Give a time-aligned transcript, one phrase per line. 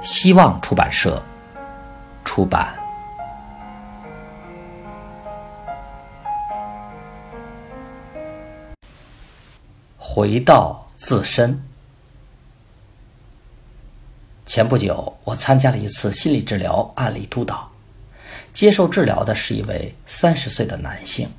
[0.00, 1.22] 希望出版社
[2.24, 2.74] 出版。
[9.98, 11.62] 回到自身。
[14.44, 17.70] 前不久，我参加了一次心理治疗案例督导。
[18.52, 21.30] 接受治疗的是一位三十岁的男性，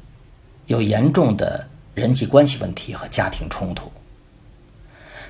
[0.67, 3.91] 有严重的人际关系问题和家庭冲突。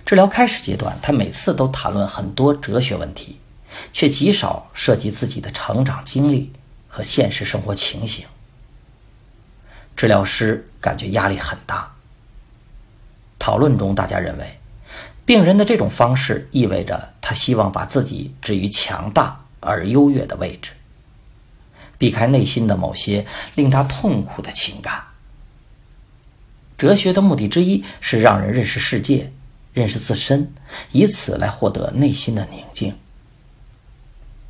[0.05, 3.39] 治疗开始阶段，他每次都谈论很多哲学问题，
[3.93, 6.51] 却极少涉及自己的成长经历
[6.87, 8.25] 和现实生活情形。
[9.95, 11.91] 治疗师感觉压力很大。
[13.39, 14.59] 讨论中，大家认为，
[15.25, 20.71] 病人的这种方式意味着他希望把自己置于强大而优越的位置，
[21.97, 25.03] 避开内心的某些令他痛苦的情感。
[26.77, 29.31] 哲学的目的之一是让人认识世界。
[29.73, 30.53] 认识自身，
[30.91, 32.95] 以此来获得内心的宁静。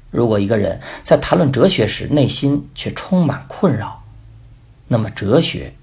[0.10, 4.04] 如果一个人在谈论哲学时内心却充满困扰，
[4.88, 5.74] 那么哲学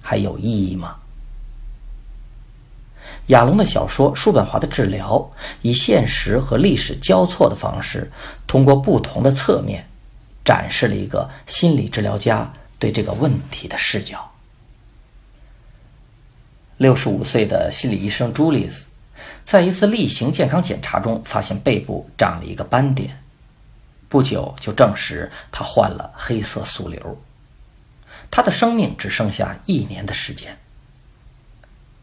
[0.00, 0.96] 还有意义吗？
[3.28, 5.18] 亚龙的小说《叔本华的治疗》
[5.62, 8.10] 以现实和历史交错的方式，
[8.46, 9.86] 通过不同的侧面，
[10.44, 14.30] 展示了一个心理治疗家对这个问题的视角。
[16.78, 18.88] 六十五岁的心理医生朱丽斯，
[19.42, 23.22] 在一次例行健康检查中发现背部长了一个斑点，
[24.08, 27.18] 不久就证实他患了黑色素瘤。
[28.30, 30.58] 他的生命只剩下一年的时间。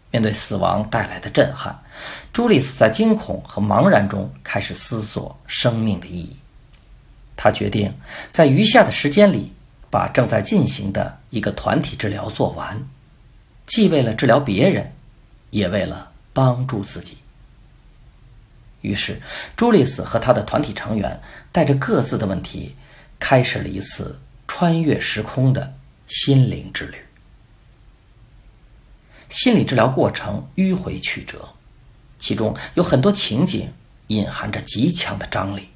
[0.09, 1.83] 面对死亡带来的震撼，
[2.31, 6.35] 朱丽斯在惊恐和茫然中开始思索生命的意义。
[7.35, 7.94] 他决定
[8.31, 9.51] 在余下的时间里，
[9.91, 12.88] 把正在进行的一个团体治疗做完。
[13.66, 14.94] 既为了治疗别人，
[15.50, 17.18] 也为了帮助自己。
[18.81, 19.22] 于是，
[19.56, 22.75] 朱丽斯和他的团体成员带着各自的问题，
[23.18, 25.74] 开始了一次穿越时空的
[26.07, 26.97] 心灵之旅。
[29.29, 31.47] 心理治疗过程迂回曲折，
[32.19, 33.72] 其中有很多情景
[34.07, 35.69] 隐含着极强的张力，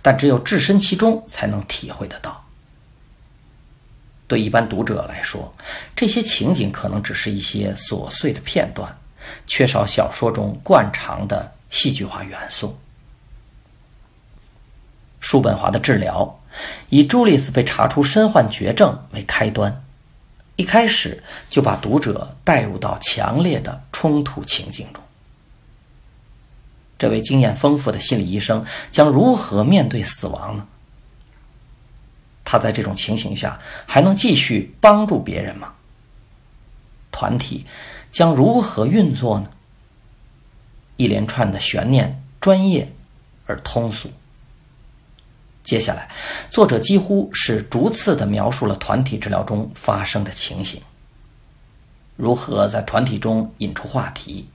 [0.00, 2.43] 但只有置身其中才能体会得到。
[4.34, 5.54] 对一般读者来说，
[5.94, 8.92] 这些情景可能只是一些琐碎的片段，
[9.46, 12.76] 缺少小说中惯常的戏剧化元素。
[15.20, 16.40] 叔本华的治疗
[16.88, 19.84] 以朱丽斯被查出身患绝症为开端，
[20.56, 25.00] 一开始就把读者带入到强烈的冲突情境中。
[26.98, 30.66] 这位经验丰富的心理医生将如何面对死亡呢？
[32.54, 35.72] 他在这种情形下还能继续帮助别人吗？
[37.10, 37.66] 团体
[38.12, 39.50] 将如何运作呢？
[40.96, 42.92] 一连串的悬念，专业
[43.46, 44.08] 而通俗。
[45.64, 46.08] 接下来，
[46.48, 50.80] 作者几乎是逐次的描述了团体治疗中发生的情形：
[52.14, 54.48] 如何在团体中引出话题，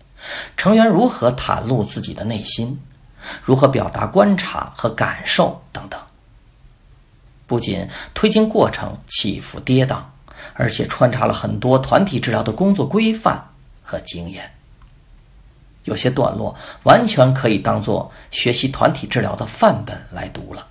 [0.55, 2.79] 成员如何袒露自己的内心，
[3.43, 5.99] 如何表达观察和感受等等。
[7.49, 9.97] 不仅推进过程起伏跌宕，
[10.53, 13.49] 而且穿插了很多团体治疗的工作规范
[13.81, 14.51] 和经验。
[15.85, 20.67] 有些段落完全可以当做学习团体治疗的范本来读了。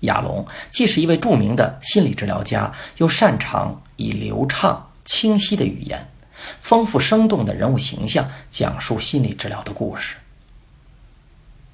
[0.00, 6.10] 亚龙既是一位著名的心理治疗家，又擅长以流畅清晰的语言、
[6.60, 10.16] 丰富生动的人物形象讲述心理治疗的故事。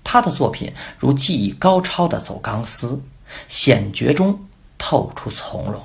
[0.08, 3.02] 他的作品如技艺高超的走钢丝，
[3.48, 4.46] 险绝中
[4.78, 5.84] 透出从容。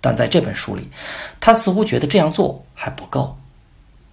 [0.00, 0.88] 但在这本书里，
[1.38, 3.36] 他似乎觉得这样做还不够，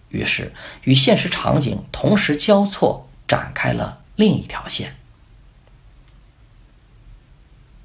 [0.10, 0.52] 于是
[0.84, 4.98] 与现实场景同时交错，展开了另一条线。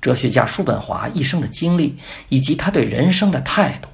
[0.03, 1.99] 哲学家叔本华一生的经历
[2.29, 3.89] 以及他对人生的态度。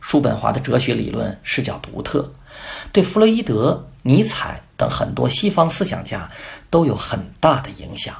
[0.00, 2.34] 叔本华的哲学理论视角独特，
[2.92, 3.88] 对弗洛伊德。
[4.06, 6.30] 尼采等很多西方思想家
[6.70, 8.14] 都有很大的影响，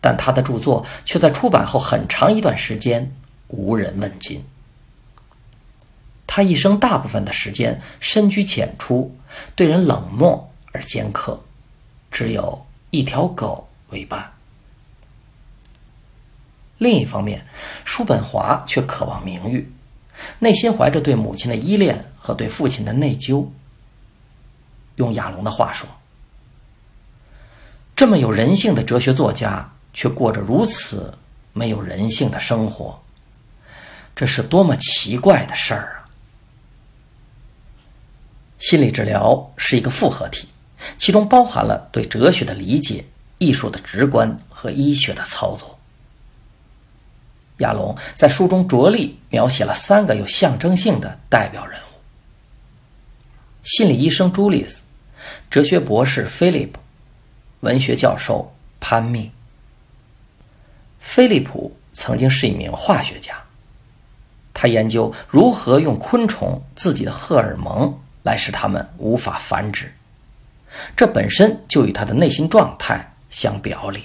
[0.00, 3.14] 但他的著作却在出版后很长一段时间
[3.48, 4.42] 无人问津。
[6.26, 9.14] 他一生大部分的时间深居简出，
[9.54, 11.42] 对人冷漠而尖刻，
[12.10, 14.32] 只有一条狗为伴。
[16.78, 17.44] 另一方面，
[17.84, 19.70] 叔本华却渴望名誉，
[20.38, 23.46] 内心怀着对母亲的依恋和对父亲的内疚。
[24.98, 25.88] 用亚龙的话说，
[27.96, 31.16] 这么有人性的哲学作家，却过着如此
[31.52, 33.00] 没有人性的生活，
[34.14, 36.10] 这是多么奇怪的事儿啊！
[38.58, 40.48] 心理治疗是一个复合体，
[40.96, 43.04] 其中包含了对哲学的理解、
[43.38, 45.78] 艺术的直观和医学的操作。
[47.58, 51.98] 亚龙在书中着力描写了三个有象征性的代表人物：
[53.62, 54.82] 心理医生朱利斯。
[55.50, 56.80] 哲学博士菲利普，
[57.60, 59.30] 文学教授潘密。
[61.00, 63.34] 菲利普曾经是一名化学家，
[64.52, 69.92] 他研究如何用昆虫自己的荷尔蒙来使它们无法繁殖，
[70.96, 74.04] 这本身就与他的内心状态相表里。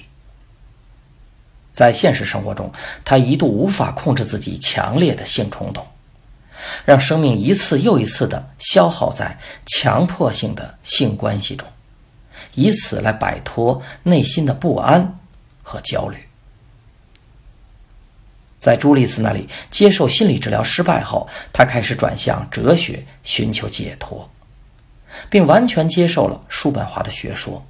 [1.74, 2.72] 在现实生活中，
[3.04, 5.86] 他一度无法控制自己强烈的性冲动。
[6.86, 11.68] 让生命一次又一次的消耗在强迫性的性关系中，
[12.54, 15.20] 以此来摆脱内心的不安
[15.62, 16.18] 和焦虑。
[18.60, 24.30] 在朱丽斯那里接受心理治疗失败后，他开始转向哲学寻求解脱，
[25.30, 27.66] 并完全接受了叔本华的学说，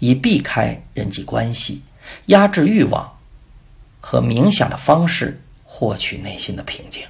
[0.00, 1.82] 以避开人际关系、
[2.26, 3.18] 压制欲望
[4.00, 7.04] 和冥想的方式获取内心的平静。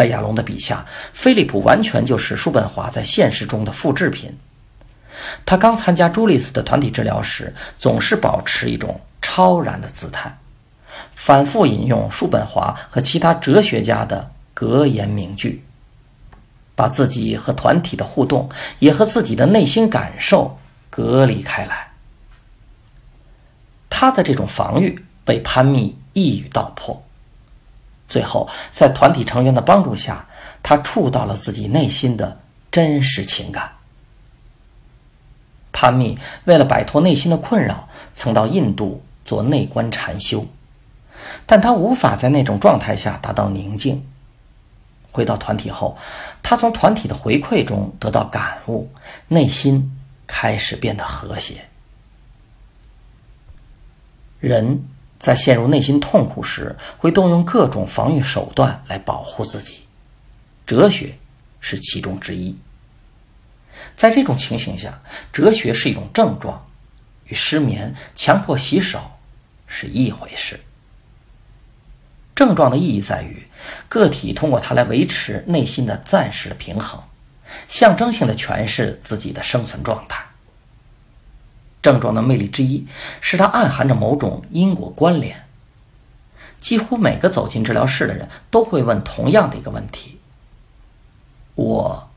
[0.00, 4.34] 在亚龙的笔下，菲利普完全就是叔本华在现实中的复制品。
[5.44, 10.34] 他刚参加朱利斯的团体治疗时，总是保持一种超然的姿态，
[11.14, 15.62] 反复引用叔本华和其他哲学家的格言名句，
[16.74, 18.48] 把自己和团体的互动，
[18.78, 20.58] 也和自己的内心感受
[20.88, 21.90] 隔离开来。
[23.90, 27.04] 他的这种防御被潘密一语道破。
[28.10, 30.26] 最后，在团体成员的帮助下，
[30.64, 32.40] 他触到了自己内心的
[32.72, 33.70] 真实情感。
[35.72, 40.44] 潘密为了摆脱内心的困扰，曾到印度做内观禅修，
[41.46, 44.04] 但他无法在那种状态下达到宁静。
[45.12, 45.96] 回到团体后，
[46.42, 48.90] 他从团体的回馈中得到感悟，
[49.28, 49.96] 内心
[50.26, 51.64] 开始变得和谐。
[54.40, 54.84] 人。
[55.20, 59.80] 在陷入内心痛苦时，会动用各种防御手段来保护自己，
[60.66, 61.14] 哲学
[61.60, 62.56] 是其中之一。
[63.94, 66.66] 在这种情形下，哲学是一种症状，
[67.26, 68.98] 与失眠、强迫洗手
[69.66, 70.58] 是一回事。
[72.34, 73.46] 症状的意义在于，
[73.90, 76.98] 个体通过它来维持内心的暂时的平衡，
[77.68, 80.24] 象征性的诠释自己的生存状态。
[81.82, 82.86] 症状的魅力之一
[83.20, 85.44] 是它暗含着某种因果关联。
[86.60, 90.18] 几乎每个走进治疗室的人都会问同样的一个问题
[91.56, 92.10] ：“我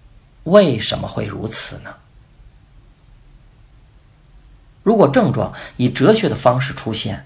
[0.43, 1.93] 为什么会如此呢？”
[4.83, 7.25] 如果症状以哲学的方式出现，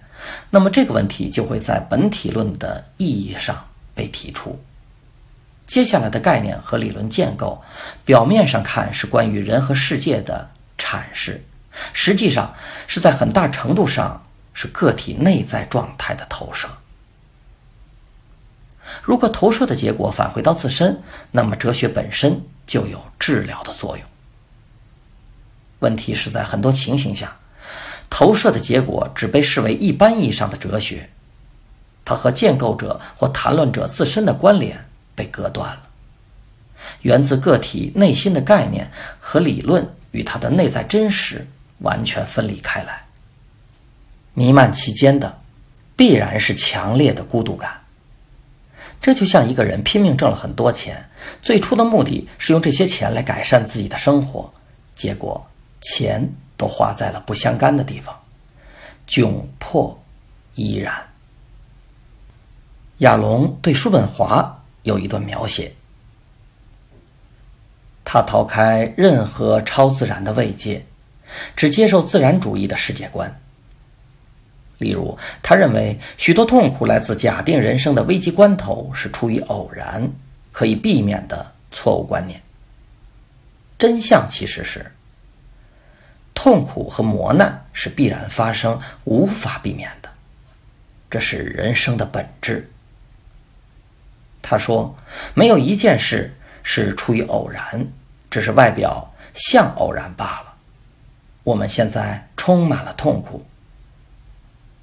[0.51, 4.59] 那么这个问题就会在本体论的意义上被提出。
[5.65, 7.59] 接下来的概念和理论建构，
[8.05, 11.43] 表面上看是关于人和世界的阐释。
[11.93, 12.53] 实际上
[12.87, 16.67] 是在很大程度上是个体内在状态的投射。
[19.03, 24.05] 如果投射的结果返回到自身，那么哲学本身就有治疗的作用。
[25.79, 27.37] 问题是在很多情形下，
[28.09, 31.09] 投射的结果只被视为一般意义上的哲学，
[32.05, 35.83] 它和建构者或谈论者自身的关联被割断了，
[37.01, 41.45] 源自个体内心的概念和理论与它的内在真实。
[41.79, 43.05] 完全分离开来，
[44.33, 45.39] 弥漫其间的
[45.95, 47.81] 必然是强烈的孤独感。
[48.99, 51.07] 这就像一个人拼命挣了很多钱，
[51.41, 54.51] 最初的目的是用这些钱来改善自己的生活，
[54.95, 55.45] 结果
[55.81, 58.19] 钱都花在了不相干的地方，
[59.07, 59.99] 窘迫
[60.55, 60.93] 依然。
[62.99, 65.71] 亚龙对叔本华有一段描写，
[68.03, 70.83] 他逃开任何超自然的慰藉。
[71.55, 73.33] 只接受自然主义的世界观。
[74.77, 80.07] 例如，他认为许多痛苦来自假定人生的危机关头是出于偶然、
[80.51, 82.39] 可以避免的错误观念。
[83.77, 84.85] 真相其实是，
[86.35, 90.09] 痛苦和磨难是必然发生、无法避免的，
[91.09, 92.69] 这是人生的本质。
[94.43, 94.95] 他说
[95.33, 96.31] ：“没有一件事
[96.61, 97.85] 是出于偶然，
[98.29, 100.46] 只是外表像偶然罢了。
[101.47, 103.45] 我们现在充满了痛苦，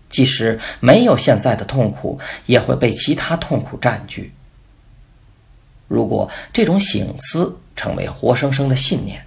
[0.08, 4.32] 即使没有现在的痛苦，也会被其他痛苦占据。
[5.88, 9.26] 如果这种醒思成为活生生的信念，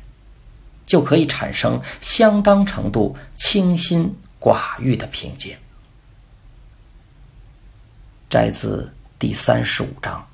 [0.87, 5.55] 就可以产生相当程度清心寡欲的平静。”
[8.31, 10.27] 摘自第三十五章。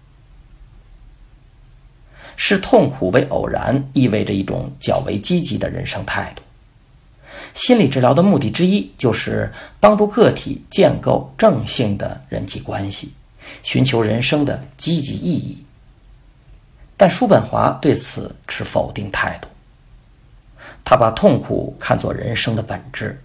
[2.38, 6.42] 视痛苦为偶然，意味着一种较为积极的人生态度。
[7.54, 13.14] 心理治疗的目的之一，就是帮助个体建构正性的人际关系，
[13.62, 15.64] 寻求人生的积极意义。
[16.96, 19.48] 但叔本华对此持否定态度。
[20.86, 23.22] 他把痛苦看作人生的本质。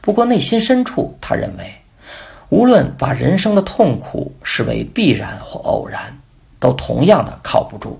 [0.00, 1.74] 不过内心深处，他认为。
[2.50, 6.20] 无论把人生的痛苦视为必然或偶然，
[6.60, 7.98] 都同样的靠不住。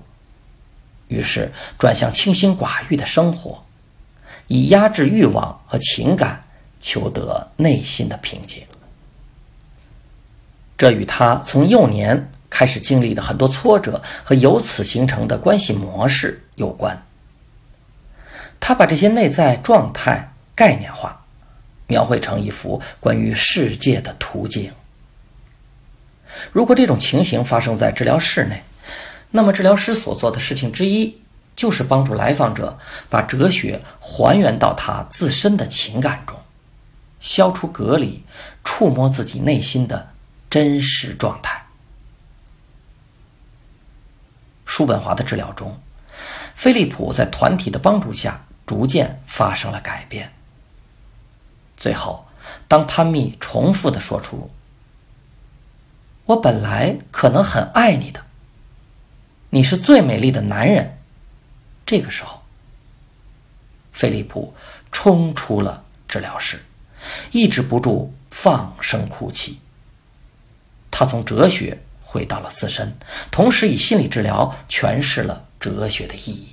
[1.07, 3.63] 于是转向清心寡欲的生活，
[4.47, 6.43] 以压制欲望和情感，
[6.79, 8.63] 求得内心的平静。
[10.77, 17.05] 这与他从幼年开始经历的很多挫折和由此形成的关系模式有关。
[18.59, 21.19] 他把这些内在状态概念化。
[21.85, 24.71] 描绘成一幅关于世界的图景。
[26.51, 28.63] 如果这种情形发生在治疗室内，
[29.29, 31.21] 那么治疗师所做的事情之一，
[31.55, 32.77] 就是帮助来访者
[33.09, 36.37] 把哲学还原到他自身的情感中，
[37.19, 38.23] 消除隔离，
[38.63, 40.09] 触摸自己内心的
[40.49, 41.65] 真实状态。
[44.65, 45.79] 叔本华的治疗中，
[46.55, 50.33] 菲利普在团体的帮助下，逐渐发生了改变。
[51.77, 52.25] 最后，
[52.67, 54.49] 当潘蜜重复的说出
[56.25, 58.23] “我本来可能很爱你的，
[59.49, 60.97] 你是最美丽的男人”，
[61.85, 62.41] 这个时候，
[63.91, 64.53] 菲利普
[64.91, 66.63] 冲出了治疗室，
[67.31, 69.59] 抑制不住放声哭泣。
[70.89, 72.95] 他从哲学回到了自身，
[73.31, 76.49] 同时以心理治疗诠释了哲学的意义。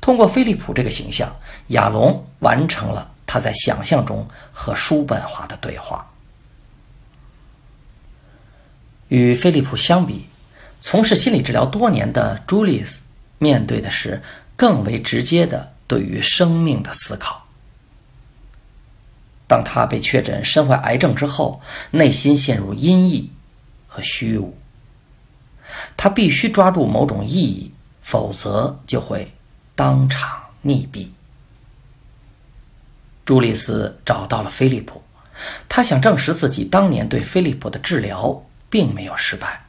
[0.00, 1.34] 通过菲利普这个形象，
[1.68, 3.10] 亚龙完成了。
[3.24, 6.06] 他在想象中和叔本华的对话。
[9.08, 10.26] 与菲利普相比，
[10.82, 13.02] 从事心理治疗多年的朱利斯
[13.42, 14.22] 面对的是
[14.54, 17.48] 更为直接的对于生命的思考。
[19.48, 23.26] 当他被确诊身患癌症之后，内心陷入阴翳
[23.88, 24.56] 和虚无。
[25.96, 29.34] 他必须抓住某种意义，否则就会
[29.74, 31.08] 当场溺毙。
[33.24, 35.02] 朱利斯找到了菲利普，
[35.68, 39.64] 他想证实自己当年对菲利普的治疗并没有失败，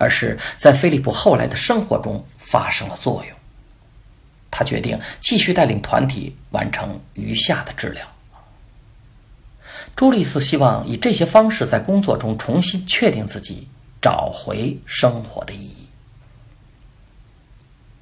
[0.00, 3.36] 而是在菲利普后来的生活中发生了作用。
[4.50, 8.04] 他决定继续带领团体完成余下的治疗。
[9.94, 13.68] 朱利斯希望以这些方式在工作中重新确定自己，
[14.00, 15.86] 找回生活的意义。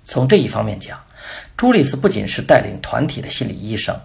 [0.04, 1.02] 从这一方面讲，
[1.56, 3.98] 朱利斯不仅是带领团体的心理医生。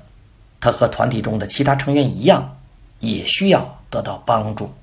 [0.59, 2.57] 他和团体中的其他成员一样，
[2.99, 4.73] 也需要得到帮助。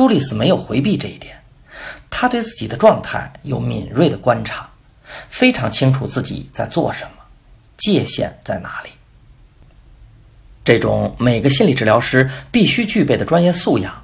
[0.00, 1.36] 朱利斯没有回避这一点，
[2.08, 4.66] 他对自己的状态有敏锐的观察，
[5.28, 7.22] 非常清楚自己在做什么，
[7.76, 8.88] 界限在哪里。
[10.64, 13.94] 这种每个心理治疗师必须具备的专业素养，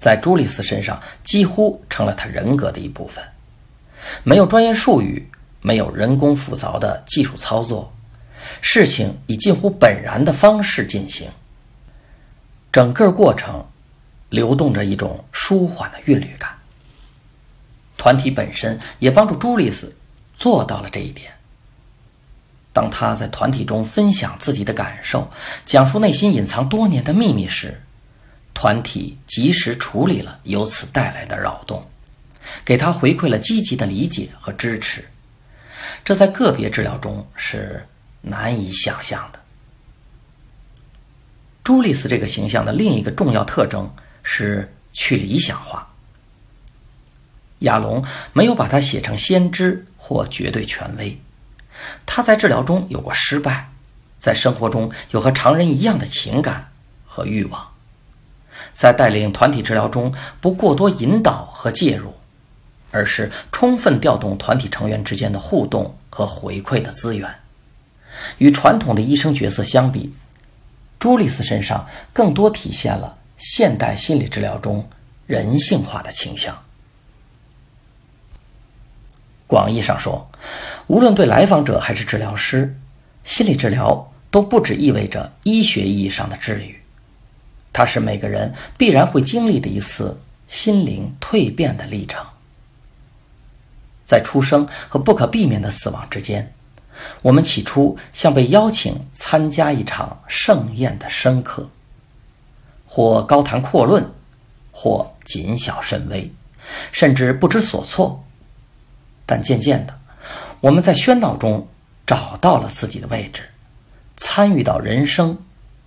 [0.00, 3.22] 在朱利斯身上几乎成了他人格的一部分。
[4.22, 5.28] 没有专业术语，
[5.60, 7.92] 没有人工复杂的技术操作。
[8.62, 11.28] 事情以近乎本然的方式进行，
[12.72, 13.62] 整个过程
[14.34, 16.50] 流动着一种舒缓的韵律感。
[17.96, 19.94] 团体本身也帮助朱丽斯
[20.36, 21.32] 做到了这一点。
[22.72, 25.30] 当他在团体中分享自己的感受，
[25.64, 27.80] 讲述内心隐藏多年的秘密时，
[28.52, 31.86] 团体及时处理了由此带来的扰动，
[32.64, 35.04] 给他回馈了积极的理解和支持。
[36.04, 37.86] 这在个别治疗中是。
[38.26, 39.38] 难以想象的。
[41.62, 45.88] 朱丽斯这个形象的另一个重要特征是去理想化。
[47.60, 51.16] 亚龙没有把他写成先知或绝对权威，
[52.04, 53.70] 他在治疗中有过失败，
[54.20, 56.70] 在生活中有和常人一样的情感
[57.06, 57.68] 和欲望，
[58.74, 62.14] 在带领团体治疗中不过多引导和介入，
[62.90, 67.34] 而是充分调动团体成员之间的互动和回馈的资源。
[68.38, 70.12] 与传统的医生角色相比，
[70.98, 74.88] 朱丽斯身上更多体现了现代心理治疗中
[75.26, 76.56] 人性化的倾向。
[79.46, 80.28] 广义上说，
[80.86, 82.76] 无论对来访者还是治疗师，
[83.22, 86.80] 心理治疗都不只意味着医学意义上的治愈，
[87.72, 92.24] 它是每个人必然会经历的一次心灵蜕变的历程。
[94.06, 96.52] 在出生和不可避免的死亡之间，
[97.22, 101.68] 我们起初像被邀请参加一场盛宴的生客，
[102.94, 104.08] 或高谈阔论，
[104.70, 106.32] 或谨小慎微，
[106.92, 108.24] 甚至不知所措。
[109.26, 109.98] 但渐渐的，
[110.60, 111.66] 我们在喧闹中
[112.06, 113.42] 找到了自己的位置，
[114.16, 115.36] 参与到人生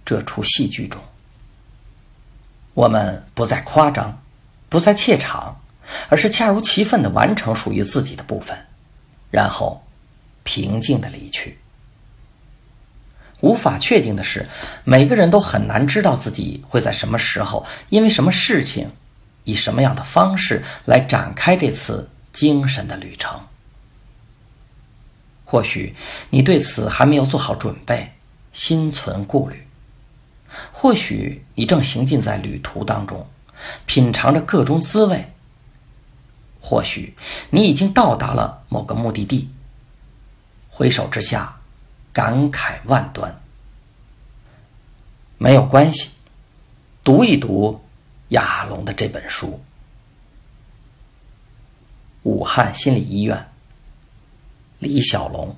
[0.04, 1.02] 这出戏剧中。
[2.74, 4.22] 我们不再夸张，
[4.68, 5.62] 不再怯场，
[6.10, 8.58] 而是恰如其分的完成属于自己的部分，
[9.32, 9.82] 然后
[10.44, 11.58] 平静的离去。
[13.42, 14.48] 无法确定的是，
[14.84, 18.90] 每个人都很难知道自己会在什么时候，因为什么事情，
[19.44, 22.10] 以什么样的方式来展开这次。
[22.34, 23.42] 精神的旅程，
[25.44, 25.96] 或许
[26.30, 28.14] 你对此还没有做好准备，
[28.54, 29.56] 心存顾虑；
[30.72, 33.28] 或许你正行进在旅途当中，
[33.88, 35.18] 品尝着各种滋味；
[36.62, 37.16] 或许
[37.50, 39.50] 你已经到达了某个目的地，
[40.70, 41.57] 回首之下，
[42.18, 43.40] 感慨万端。
[45.38, 46.10] 没有关系，
[47.04, 47.80] 读一读
[48.30, 49.62] 亚龙的这本书。
[52.24, 53.48] 武汉心理医院，
[54.80, 55.56] 李小龙。